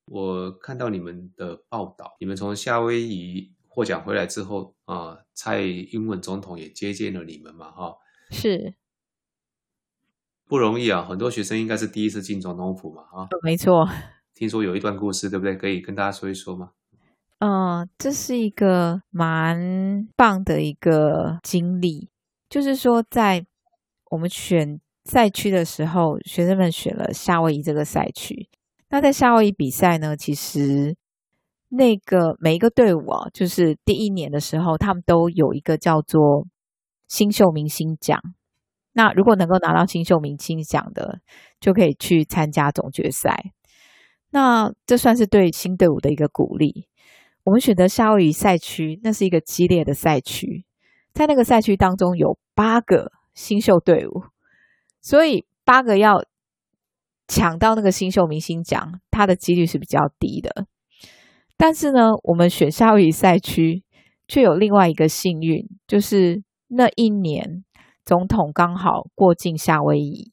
[0.06, 7.96] 我看到你们的报道，你们从夏威夷获奖回来之后啊，蔡英文总统也接见了你们嘛，哈，
[8.30, 8.74] 是
[10.46, 11.04] 不容易啊。
[11.04, 13.88] 很多学生应该是第一次进总统府嘛，哈，没错。
[14.34, 15.56] 听说有一段故事，对不对？
[15.56, 16.72] 可以跟大家说一说吗？
[17.38, 22.08] 嗯，这是一个蛮棒的一个经历。
[22.48, 23.44] 就是说，在
[24.10, 28.48] 我们选赛区的时候，学生们选了夏威夷这个赛区。
[28.88, 30.96] 那在夏威夷比赛呢，其实
[31.68, 36.46] 那个每一个队伍啊，就是第一年的时候，他们都有一个叫做
[37.08, 38.20] 新秀明星奖。
[38.92, 41.20] 那如果能够拿到新秀明星奖的，
[41.60, 43.52] 就可以去参加总决赛。
[44.30, 46.88] 那这算是对新队伍的一个鼓励。
[47.44, 50.64] 我们选择夏威夷赛区，那是一个激烈的赛区，
[51.12, 54.24] 在那个赛区当中有八个新秀队伍，
[55.00, 56.24] 所以八个要
[57.28, 60.66] 抢到那个新秀明星奖，他的几率是比较低的。
[61.56, 63.82] 但是呢，我们选夏威夷赛区
[64.28, 67.64] 却有另外一个幸运，就是那一年
[68.04, 70.32] 总统刚好过境夏威夷。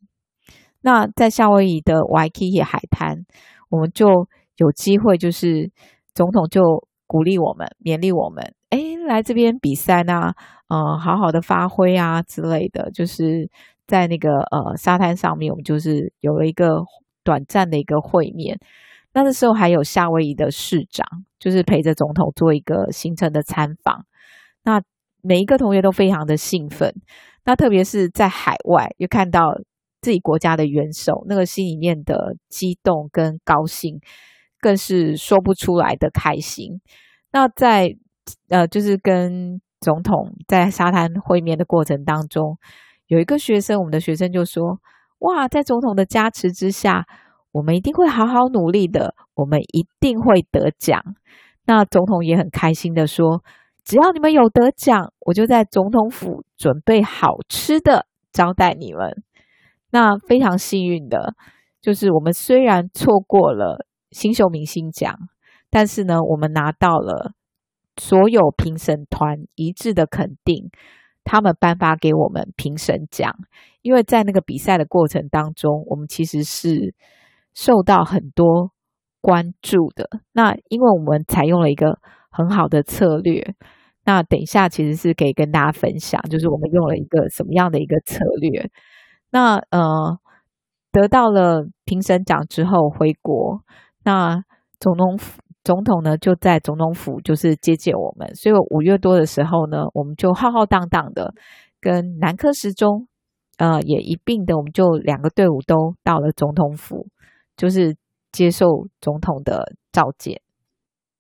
[0.82, 3.26] 那在夏威夷的 w a i k i k 海滩，
[3.70, 4.28] 我们就
[4.58, 5.72] 有机会，就是
[6.14, 6.62] 总统就
[7.08, 10.34] 鼓励我们、勉励我们，哎，来这边比赛呢，
[10.68, 12.92] 嗯，好好的发挥啊之类的。
[12.92, 13.50] 就是
[13.88, 16.82] 在那个呃沙滩上面，我们就是有了一个
[17.24, 18.60] 短暂的一个会面。
[19.14, 21.06] 那时候还有夏威夷的市长，
[21.40, 24.06] 就是陪着总统做一个行程的参访。
[24.64, 24.82] 那
[25.22, 26.94] 每一个同学都非常的兴奋。
[27.46, 29.54] 那特别是在海外，又看到
[30.02, 34.00] 自己国家的元首，那个心里面的激动跟高兴，
[34.60, 36.82] 更是说不出来的开心。
[37.32, 37.96] 那在
[38.50, 42.58] 呃，就是跟总统在沙滩会面的过程当中，
[43.14, 44.80] 有一个学生，我们的学生就说
[45.22, 47.06] ：“哇，在总统的加持之下。”
[47.54, 51.00] 我们一定会好好努力的，我们一定会得奖。
[51.68, 53.44] 那总统也很开心的说
[53.86, 59.22] ：“只要你们有得奖，我就在总统府准备好吃的招待你们。”
[59.94, 61.36] 那非常幸运的，
[61.80, 65.14] 就是我们虽然错过了新秀明星奖，
[65.70, 67.34] 但是呢，我们拿到了
[67.98, 70.72] 所有评审团一致的肯定，
[71.24, 73.34] 他们颁发给我们评审奖。
[73.82, 76.94] 因为在那个比赛的过程当中，我们其实是。
[77.56, 78.72] 受到很多
[79.22, 82.00] 关注的，那因为我们采用了一个
[82.32, 83.54] 很好的策略，
[84.06, 88.72] 那等一下其实是可以跟大家分享，就是我们用了一个什么样的一个策略。
[89.30, 90.18] 那呃，
[90.92, 93.62] 得到了评审奖之后回国，
[94.04, 94.44] 那
[94.80, 101.34] 总统府总统呢就在总统府就是接见我们，所以五月多的时候呢，我们就浩浩荡荡的
[101.80, 103.08] 跟南科实中
[103.58, 107.08] 呃也一并的，我们就两个队伍都到了总统府。
[107.56, 107.96] 就是
[108.32, 110.42] 接受总统的召见，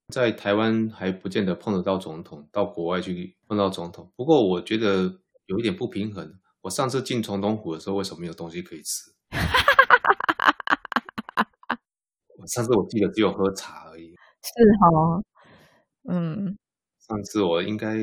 [0.08, 4.12] 在台湾还不见得碰得到总统，到国外去碰到总统。
[4.16, 5.04] 不过我觉得
[5.46, 6.40] 有一点不平衡。
[6.64, 9.12] 我上次进总统府的时候，为什么没有东西可以吃？
[12.40, 14.13] 我上次我记得只有喝茶而已。
[14.44, 14.52] 是
[14.92, 15.24] 哦，
[16.10, 16.58] 嗯，
[17.00, 17.98] 上次我应该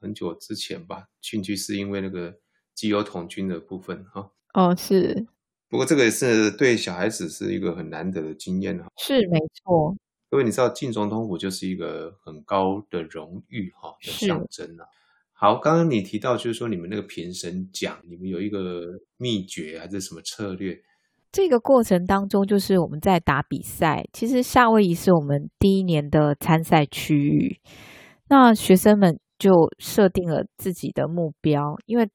[0.00, 2.38] 很久之前吧，进去是因为那个
[2.74, 4.30] 集邮统军的部分哈。
[4.52, 5.26] 哦，是。
[5.68, 9.96] 不过这个也是对小孩子是一个很难得的经验哈，是没错。
[10.30, 14.84] 因为你知道进总统府就是一个很高的荣誉哈的象征啊。
[15.32, 20.80] 好，刚刚你提到就是说你们那个评审奖，你们有一个秘诀还是什么策略？
[21.34, 27.58] 这个过程当中就是我们在打比赛，其实夏威夷是我们第一年的参赛区域，
[28.28, 32.08] 那学生们就设定了自己的目标，因为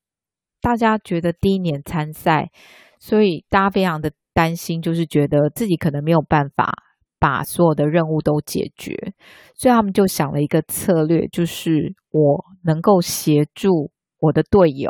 [0.62, 2.50] 大家觉得第一年参赛。
[2.98, 6.74] 所以大家非常的担心，就是觉得自己可能没有办法
[7.20, 9.14] 把所有的任务都解决，
[9.54, 14.90] 所以他们就想了一个策略，就是我能够协助我的队友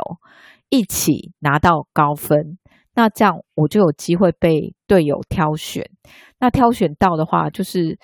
[0.68, 2.58] 一起拿到高分，
[2.94, 5.88] 那这样我就有机会被队友挑选。
[6.38, 7.98] 那挑选到的话，就是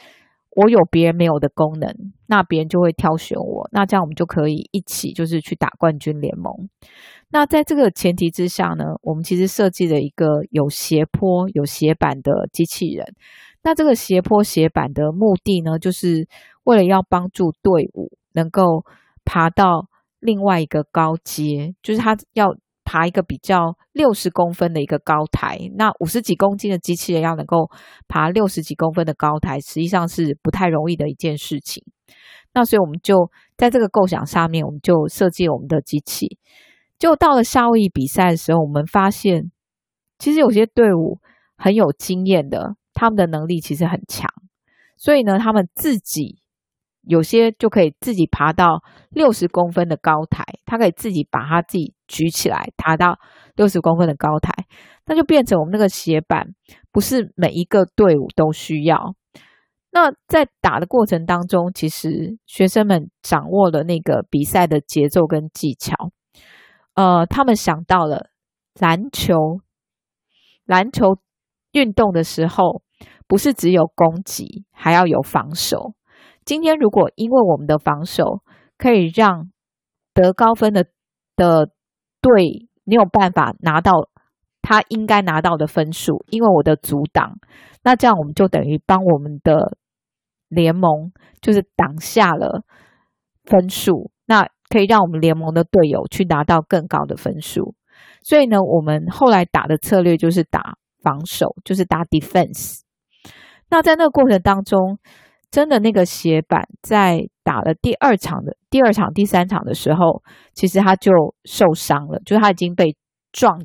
[0.55, 1.95] 我有别人没有的功能，
[2.27, 6.53] 那别人就会挑选我，那这样我们就可以一起就是去打冠军联盟。
[7.29, 13.05] 那在这个前提之下呢，我们其实设计了一个有斜坡、有斜板的机器人。
[13.63, 16.29] 那这个斜坡、斜板的目的呢，就是
[16.63, 18.85] 为了要帮助队伍能够
[19.25, 19.89] 爬到
[20.21, 22.55] 另外一个高阶，就是他要
[22.87, 25.59] 爬一个比较六十公分的一个高台。
[25.77, 27.69] 那五十几公斤的机器人要能够
[28.07, 31.85] 爬六十几公分的高台，实际上是不太容易的一件事情。
[32.55, 36.39] 那所以我们就在这个构想上面，我们就设计我们的机器。
[36.99, 39.51] 就到了夏威夷比赛的时候，我们发现，
[40.19, 41.21] 其实有些队伍
[41.59, 44.31] 很有经验的，他们的能力其实很强，
[44.97, 46.39] 所以呢，他们自己
[47.03, 53.19] 有些就可以自己爬到六十公分的高台，他可以自己把他自己举起来，爬到
[53.55, 54.53] 六十公分的高台，
[55.07, 56.55] 那就变成我们那个斜板
[56.93, 59.15] 不是每一个队伍都需要。
[59.91, 65.95] 那在打的过程当中，其实学生们掌握了那个比赛的节奏跟技巧。
[66.95, 68.29] 呃，他们想到了
[68.79, 69.61] 篮球，
[70.67, 71.17] 篮球
[71.73, 72.83] 运动的时候，
[73.27, 75.95] 不是只有攻击，还要有防守。
[76.45, 78.43] 今天如果因为我们的防守
[78.77, 79.51] 可以让
[80.13, 80.87] 得高分的
[81.37, 81.71] 的
[82.27, 84.09] 对没有办法拿到
[84.63, 87.39] 他应该拿到的分数，因为我的阻挡，
[87.85, 89.77] 那这样我们就等于帮我们的
[90.49, 92.65] 联盟就是挡下了
[93.45, 97.77] 分数，那可以让我们联盟的队友去拿到更高的分数。
[98.23, 102.81] 所以呢，我们后来打的策略就是打防守，就是打 defense。
[103.71, 104.99] 那在那个过程当中，
[105.51, 110.23] 真的那个斜板在打了第二场的第二场、第三场的时候，
[110.53, 111.13] 其实他就
[111.45, 112.97] 受伤了，就是他已经被
[113.33, 113.65] 撞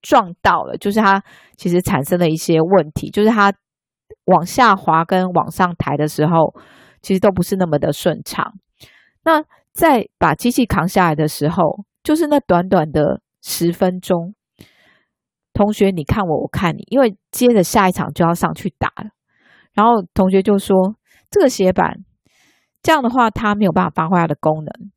[0.00, 1.22] 撞到了，就是他
[1.56, 3.52] 其实产生了一些问题，就是他
[4.24, 6.54] 往下滑跟往上抬的时候，
[7.02, 8.54] 其实都不是那么的顺畅。
[9.24, 14.34] 那在把机器扛下来的时候，就是那短短的十分钟，
[15.52, 19.10] 同学你看我，我看你，因为接着下一场就要上去打了。
[19.74, 20.96] 然后同学就说
[21.30, 22.04] ：“这个斜板
[22.82, 24.90] 这样的话，它没有办法发挥它的功能。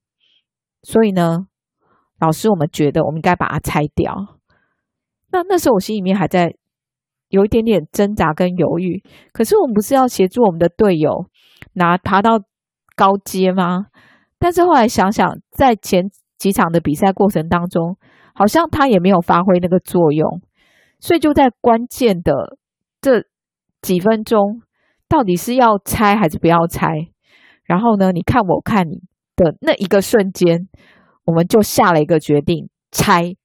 [0.84, 1.48] 所以呢，
[2.20, 4.40] 老师，我们觉得我们应该把它拆掉。
[5.32, 6.56] 那那时候我心里面还在
[7.30, 9.04] 有一点点挣扎跟犹豫。
[9.34, 11.26] 可是我们不是要协助我们的队友
[11.74, 12.40] 拿爬到
[12.96, 13.88] 高阶吗？
[14.40, 17.98] 但是后来想想，在前几场的比赛过程当中，
[18.34, 20.42] 好像他也没有发挥那个作用。
[21.00, 22.58] 所以就在关键的
[23.02, 23.26] 这
[23.82, 24.62] 几分钟。”
[25.12, 26.88] 到底是要拆还是不要拆？
[27.66, 29.02] 然后呢，你看我看你
[29.36, 30.70] 的那一个瞬间，
[31.26, 33.36] 我们就下了一个决定，拆。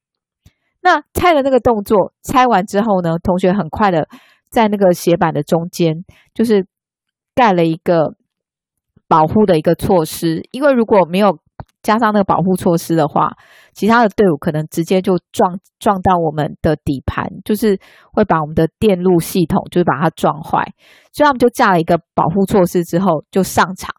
[0.82, 4.06] 那拆的那个动作，拆完之后呢，同学很快的
[4.48, 6.68] 在那个斜板的中间，就是
[7.34, 8.14] 盖了一个
[9.08, 11.40] 保护的一个措施，因为如果没有。
[11.86, 13.30] 加上那个保护措施的话，
[13.72, 17.78] 其他的队伍可能直接就撞撞到我们的底盘，就是
[18.12, 20.74] 会把我们的电路系统就是把它撞坏。
[21.12, 23.94] 所以他们就架了一个保护措施之后就上场。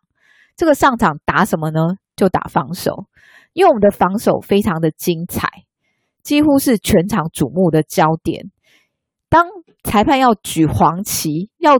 [0.57, 1.79] 这个上场打什么呢？
[2.17, 3.05] 就打防守，
[3.53, 5.47] 因为我们的防守非常的精彩，
[6.21, 8.51] 几乎是全场瞩目的焦点。
[9.29, 9.47] 当
[9.85, 11.75] 裁判要举黄旗，要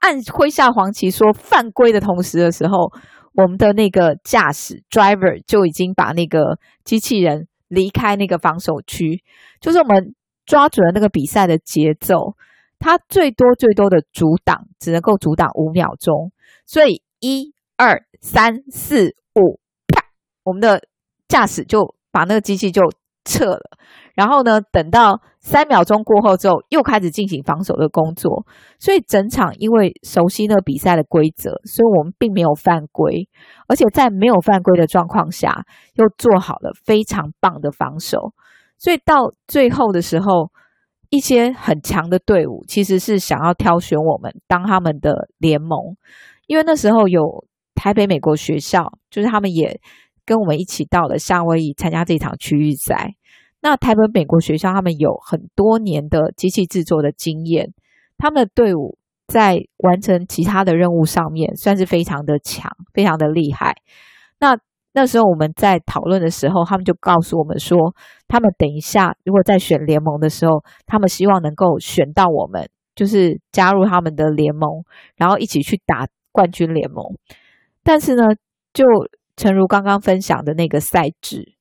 [0.00, 2.90] 按挥下黄旗说犯规的同时的时候。
[3.36, 9.22] 我们的那个驾驶 driver 就已经把那个机器人离开那个防守区，
[9.60, 10.14] 就是我们
[10.46, 12.34] 抓准了那个比赛的节奏，
[12.78, 16.32] 它最多最多的阻挡只能够阻挡五秒钟，
[16.64, 20.02] 所以一二三四五，啪，
[20.42, 20.88] 我们的
[21.28, 22.80] 驾驶就把那个机器就
[23.26, 23.60] 撤了。
[24.14, 28.46] 然后呢，等到三秒钟过后之后，又开始进行防守的工作。
[28.78, 33.28] 所以整场因为熟悉那个比赛的规则，所以我们并没有犯规，
[33.68, 35.66] 而且在没有犯规的状况下，
[35.96, 38.32] 又做好了非常棒的防守。
[38.78, 40.50] 所以到最后的时候，
[41.10, 45.96] 一些很强的队伍其实是想要挑选我们当他们的联盟，
[46.46, 49.78] 因为那时候有台北美国学校，就是他们也
[50.26, 53.14] 跟我们一起到了夏威夷参加这场区域赛。
[53.62, 57.72] 那台北美国学校，他们有很多年的机器制作的经验，
[58.18, 63.76] 他们的队伍在完成其他的任务上面算是非常的强，非常的厉害。
[64.38, 64.58] 那
[64.92, 67.94] 那时候我们在讨论的时候，他们就告诉我们说，
[68.28, 74.84] 他们等一下如果在选联盟的时候，他们希望能够选到我们，就是加入他们的联盟，
[75.16, 77.04] 然后一起去打冠军联盟。
[77.82, 78.22] 但是呢，
[78.72, 78.84] 就
[79.36, 81.54] 诚如刚刚分享的那个赛制，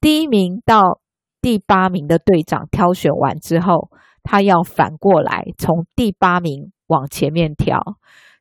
[0.00, 1.00] 第一名到
[1.42, 3.90] 第八名的队长挑选完之后，
[4.22, 7.80] 他要反过来从第八名往前面挑，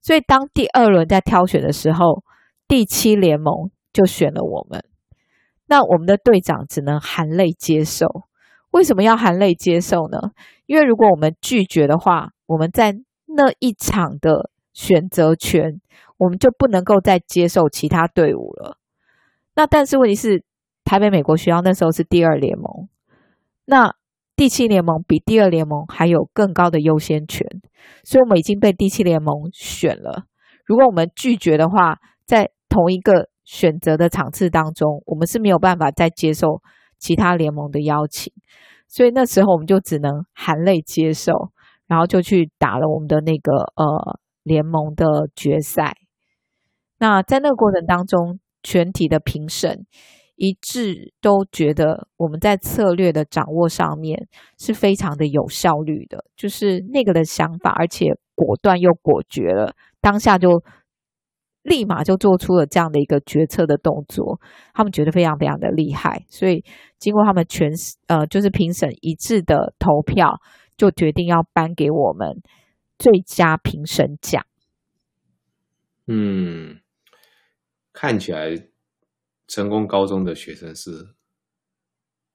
[0.02, 2.24] 所以当第二轮在挑选的时候，
[2.68, 4.84] 第七联盟就选了我们。
[5.68, 8.06] 那我们的队长只能含泪接受。
[8.72, 10.32] 为什么要含泪接受呢？
[10.66, 15.82] 因为如果我们拒绝的话，我们在那一场的选择权，
[16.18, 18.78] 我们就不能够再接受其他队伍了。
[19.56, 20.44] 那但是问题是。
[20.90, 22.88] 台北美国学校那时候是第二联盟，
[23.66, 23.94] 那
[24.38, 27.46] 第七联盟比第二联盟还有更高的优先权，
[28.06, 30.28] 所以我们已经被第七联盟选了。
[30.66, 36.62] 如果我们拒绝的话，在同一个选择的场次当中，我们是没有办法再接受
[36.98, 38.32] 其他联盟的邀请，
[38.88, 41.34] 所以那时候我们就只能含泪接受，
[41.86, 45.06] 然后就去打了我们的那个呃联盟的
[45.36, 45.98] 决赛。
[47.00, 49.86] 那在那个过程当中，全体的评审。
[50.40, 54.28] 一致都觉得我们在策略的掌握上面
[54.60, 60.62] 是非常的有效率的，就是那个的想法，而且果断又果决了，当下就
[61.64, 64.40] 立马就做出了这样的一个决策的动作，
[64.76, 66.64] 他们觉得非常非常的厉害，所以
[67.00, 67.72] 经过他们全
[68.06, 70.36] 呃就是评审一致的投票，
[70.78, 72.44] 就决定要颁给我们
[73.00, 74.46] 最佳评审奖。
[76.06, 76.80] 嗯，
[78.00, 78.56] 看起来
[79.48, 81.16] 成功高中的学生是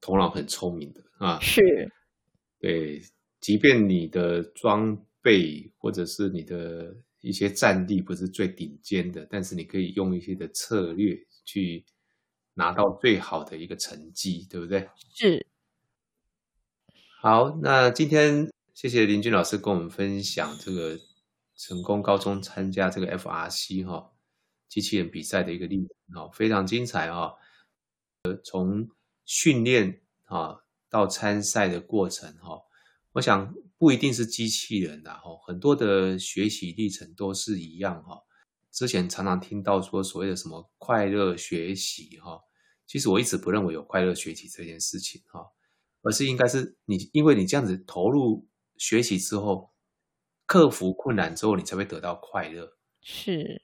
[0.00, 1.38] 头脑很聪明的啊。
[1.40, 1.62] 是，
[2.58, 3.00] 对，
[3.40, 11.84] 即便你的装备或者是你的一些战力不是最顶尖的，但是你可以用一些的策略去
[12.54, 14.88] 拿到最好的一个成绩，对不对？
[15.14, 15.46] 是。
[17.20, 20.98] 好，那今天谢谢林军老师跟我们分享这个
[21.54, 24.11] 成功高中参加这个 FRC 哈
[24.72, 27.34] 机器人比赛的一个例子哈，非常精彩哈。
[28.22, 28.88] 呃，从
[29.26, 32.58] 训练啊到参赛的过程哈，
[33.12, 38.22] 我想不一定是机器人的哈，很多的学习历程都是一样哈。
[38.70, 42.40] 之前常常听到说所谓的什么快乐学习哈，
[42.86, 45.52] 其实我一直不认为有快乐学习这件事情哈。
[46.00, 48.48] 而是应该是你，因为你这样子投入
[48.78, 49.70] 学习之后，
[50.46, 52.76] 克服困难之后，你才会得到快乐。
[53.02, 53.62] 是，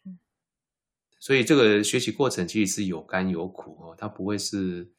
[1.19, 4.93] 所以这个学习过程其实是有甘有苦哦，它不会是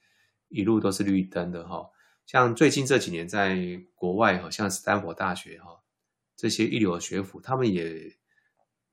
[0.49, 1.89] 一路都是绿灯的哈。
[2.26, 5.84] 像最近这几年在国外，好像斯坦福大学哈
[6.36, 8.17] 这些一流的学府，他们也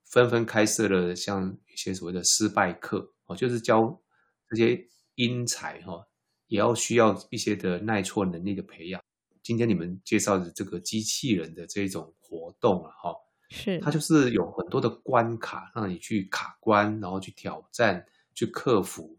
[0.05, 4.01] 纷纷开设了像一些所谓的失败课哦，就是教
[4.49, 6.07] 这些英才哈。
[6.49, 9.03] 也要需要一些的耐挫能力的培养。
[9.43, 13.13] 今天你们介绍的这个机器人的这种活动啊，哈，
[13.49, 19.17] 是它就是有很多的关卡让你去卡关，然后去挑战、去克服。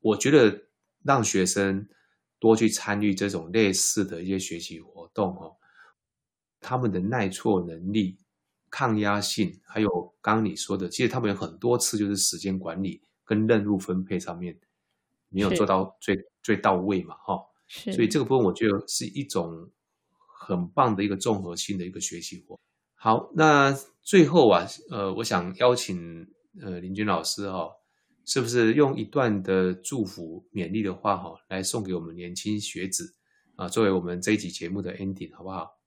[0.00, 0.64] 我觉得
[1.02, 1.88] 让学生
[2.38, 5.56] 多去参与这种类似的一些学习活动，哦，
[6.60, 8.18] 他们的耐挫能力、
[8.70, 9.88] 抗压性，还有
[10.20, 14.58] 刚刚你说的，其实他们有很多次就是时间管理跟任务分配上面
[15.28, 16.18] 没有做到最。
[16.42, 19.70] 最到位嘛，哈，所以这个部分我觉得是一种
[20.40, 22.58] 很棒的一个综合性的一个学习活。
[23.04, 26.24] 好，那最后啊，呃，我想邀请
[26.60, 27.70] 呃林军老师哈、哦，
[28.24, 33.16] 是不是用一段的祝福勉励的话哈、哦，来送给我们年轻学子
[33.56, 35.78] 啊，作为我们这一集节目的 ending，好不好？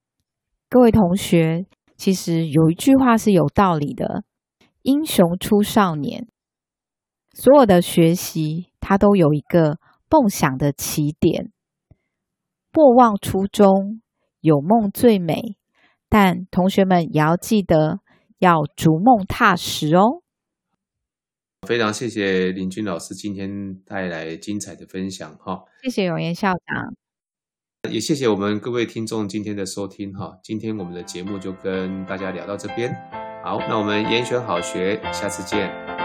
[0.68, 1.64] 各位同学，
[1.96, 4.24] 其实有一句话是有道理的：
[4.82, 6.28] 英雄出少年。
[7.32, 9.78] 所有的学习，它都有一个。
[10.08, 11.50] 梦想的起点，
[12.72, 14.00] 莫忘初衷，
[14.40, 15.56] 有梦最美。
[16.08, 18.00] 但同学们也要记得，
[18.38, 20.22] 要逐梦踏实哦。
[21.66, 25.64] 非常谢谢林军老师今天带来精彩的分享哈。
[25.82, 26.94] 谢谢永言校长，
[27.90, 30.38] 也谢谢我们各位听众今天的收听哈。
[30.44, 32.94] 今天我们的节目就跟大家聊到这边，
[33.42, 35.95] 好，那我们研选好学，下次见。